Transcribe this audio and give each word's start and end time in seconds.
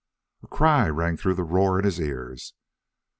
A 0.41 0.47
cry 0.47 0.89
rang 0.89 1.15
through 1.15 1.35
the 1.35 1.43
roar 1.43 1.77
in 1.77 1.85
his 1.85 1.99
ears. 1.99 2.55